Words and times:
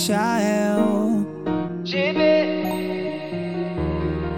Michael. 0.00 1.26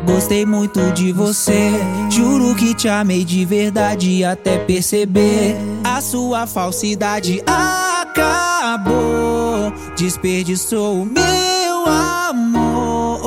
Gostei 0.04 0.44
muito 0.44 0.80
de 0.92 1.12
você, 1.12 1.70
juro 2.10 2.52
que 2.56 2.74
te 2.74 2.88
amei 2.88 3.24
de 3.24 3.44
verdade 3.44 4.24
até 4.24 4.58
perceber. 4.58 5.54
A 5.84 6.00
sua 6.00 6.48
falsidade 6.48 7.40
acabou, 7.46 8.92
desperdiçou 9.96 11.02
o 11.02 11.06
meu 11.06 11.86
amor. 11.86 13.22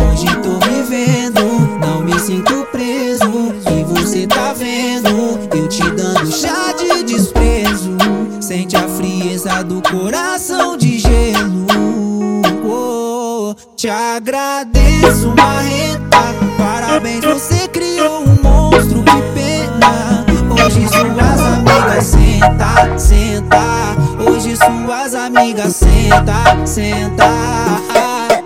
Hoje 0.00 0.26
tô 0.42 0.58
vivendo, 0.68 1.40
não 1.80 2.00
me 2.02 2.18
sinto 2.18 2.66
preso. 2.72 3.54
E 3.70 3.84
você 3.84 4.26
tá 4.26 4.52
vendo 4.52 5.38
eu 5.56 5.68
te 5.68 5.88
dando 5.92 6.32
chá 6.32 6.72
de 6.72 7.04
desprezo, 7.04 7.96
sente 8.40 8.74
a 8.76 8.88
frieza 8.88 9.62
do 9.62 9.80
coração 9.80 10.33
te 13.84 13.90
agradeço, 13.90 15.34
marreta. 15.36 16.18
Parabéns, 16.56 17.22
você 17.22 17.68
criou 17.68 18.22
um 18.22 18.42
monstro, 18.42 19.02
que 19.02 19.22
pena. 19.34 20.24
Hoje 20.54 20.88
suas 20.88 21.38
amigas 21.42 22.06
senta, 22.06 22.98
senta. 22.98 23.62
Hoje 24.26 24.56
suas 24.56 25.14
amigas 25.14 25.76
senta, 25.76 26.66
senta. 26.66 27.28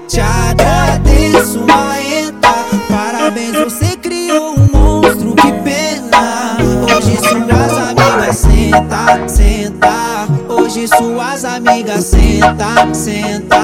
Te 0.09 0.21
agradeço, 0.21 1.61
marreta. 1.61 2.53
Parabéns, 2.89 3.55
você 3.55 3.97
criou 3.97 4.57
um 4.59 4.67
monstro, 4.73 5.37
que 5.37 5.53
pena. 5.63 6.57
Hoje 6.97 7.17
suas 7.17 7.79
amigas 7.79 8.37
senta, 8.39 9.29
senta. 9.29 10.29
Hoje 10.49 10.89
suas 10.89 11.45
amigas 11.45 12.07
senta, 12.07 12.93
senta. 12.93 13.59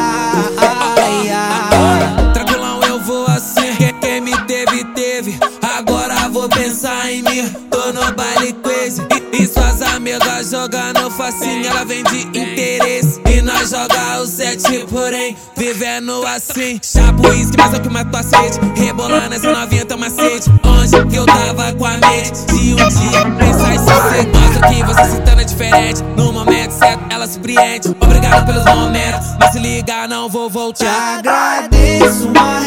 Pensar 6.54 7.10
em 7.10 7.22
mim, 7.22 7.48
tô 7.70 7.92
no 7.92 8.14
baile 8.14 8.52
crazy. 8.62 9.02
E, 9.32 9.42
e 9.42 9.46
suas 9.46 9.82
amigas 9.82 10.50
jogando 10.50 11.10
facinho, 11.10 11.66
ela 11.66 11.84
vem 11.84 12.02
de 12.04 12.38
interesse. 12.38 13.20
E 13.30 13.42
nós 13.42 13.70
joga 13.70 14.22
o 14.22 14.26
sete, 14.26 14.86
porém, 14.88 15.36
vivendo 15.56 16.24
assim. 16.26 16.80
Chapo 16.82 17.28
uísque, 17.28 17.56
mas 17.58 17.74
é 17.74 17.76
o 17.76 17.80
que 17.80 17.88
matou 17.90 18.20
a 18.20 18.22
sede. 18.22 18.58
Rebolando 18.76 19.34
essa 19.34 19.52
novinha 19.52 19.84
tão 19.84 19.98
macete. 19.98 20.50
Onde 20.64 21.06
que 21.10 21.16
eu 21.16 21.26
tava 21.26 21.72
com 21.72 21.84
a 21.84 21.92
mente? 21.98 22.46
De 22.46 22.72
um 22.72 22.76
dia 22.76 23.24
pensar 23.38 23.74
em 23.74 23.78
ser 23.78 24.04
Mostra 24.28 24.68
que 24.68 24.82
você 24.84 25.04
se 25.10 25.20
torna 25.22 25.44
diferente. 25.44 26.02
No 26.16 26.32
momento 26.32 26.70
certo, 26.72 27.04
ela 27.10 27.26
surpreende. 27.26 27.88
Obrigado 28.00 28.46
pelos 28.46 28.64
momentos, 28.64 29.26
mas 29.40 29.52
se 29.52 29.58
ligar, 29.58 30.08
não 30.08 30.28
vou 30.28 30.48
voltar. 30.48 30.84
Te 31.22 31.28
agradeço, 31.28 32.30
marreta. 32.30 32.63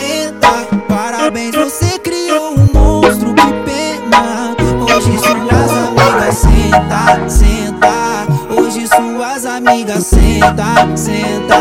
Suas 9.77 9.83
amigas 9.83 10.05
senta, 10.05 10.97
senta. 10.97 11.59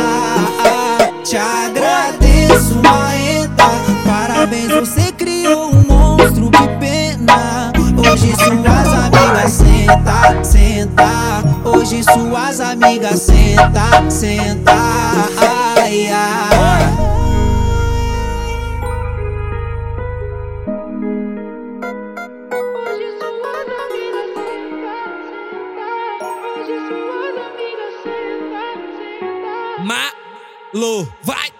Te 1.22 1.36
agradeço, 1.36 2.80
Maeta. 2.82 3.68
Parabéns, 4.06 4.70
você 4.70 5.12
criou 5.12 5.70
um 5.70 5.82
monstro, 5.82 6.50
que 6.50 6.68
pena. 6.78 7.72
Hoje 7.98 8.32
suas 8.36 8.88
amigas 8.94 9.52
senta, 9.52 10.44
senta. 10.44 11.44
Hoje 11.64 12.02
suas 12.04 12.60
amigas 12.60 13.20
senta, 13.20 14.10
senta. 14.10 15.35
Malu, 29.86 31.06
vai! 31.22 31.52